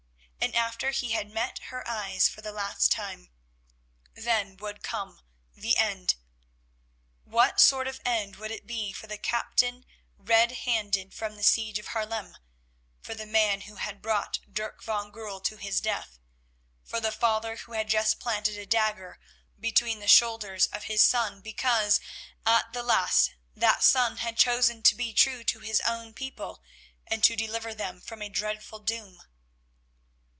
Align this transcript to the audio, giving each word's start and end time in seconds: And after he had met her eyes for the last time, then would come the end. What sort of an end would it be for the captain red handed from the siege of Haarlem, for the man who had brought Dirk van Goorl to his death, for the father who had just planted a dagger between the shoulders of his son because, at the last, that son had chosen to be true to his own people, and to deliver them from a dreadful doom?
And 0.51 0.55
after 0.55 0.89
he 0.89 1.11
had 1.11 1.29
met 1.29 1.59
her 1.65 1.87
eyes 1.87 2.27
for 2.27 2.41
the 2.41 2.51
last 2.51 2.91
time, 2.91 3.29
then 4.15 4.57
would 4.57 4.81
come 4.81 5.21
the 5.53 5.77
end. 5.77 6.15
What 7.25 7.61
sort 7.61 7.87
of 7.87 7.99
an 7.99 8.07
end 8.07 8.35
would 8.37 8.49
it 8.49 8.65
be 8.65 8.91
for 8.91 9.05
the 9.05 9.19
captain 9.19 9.85
red 10.17 10.51
handed 10.51 11.13
from 11.13 11.35
the 11.35 11.43
siege 11.43 11.77
of 11.77 11.89
Haarlem, 11.89 12.35
for 13.01 13.13
the 13.13 13.27
man 13.27 13.61
who 13.61 13.75
had 13.75 14.01
brought 14.01 14.39
Dirk 14.51 14.83
van 14.83 15.11
Goorl 15.11 15.41
to 15.41 15.57
his 15.57 15.79
death, 15.79 16.17
for 16.83 16.99
the 16.99 17.11
father 17.11 17.57
who 17.57 17.73
had 17.73 17.87
just 17.87 18.19
planted 18.19 18.57
a 18.57 18.65
dagger 18.65 19.19
between 19.59 19.99
the 19.99 20.07
shoulders 20.07 20.65
of 20.73 20.85
his 20.85 21.03
son 21.03 21.41
because, 21.41 21.99
at 22.47 22.73
the 22.73 22.83
last, 22.83 23.35
that 23.55 23.83
son 23.83 24.17
had 24.17 24.37
chosen 24.37 24.81
to 24.81 24.95
be 24.95 25.13
true 25.13 25.43
to 25.43 25.59
his 25.59 25.79
own 25.81 26.15
people, 26.15 26.61
and 27.05 27.23
to 27.25 27.35
deliver 27.35 27.75
them 27.75 28.01
from 28.01 28.23
a 28.23 28.27
dreadful 28.27 28.79
doom? 28.79 29.21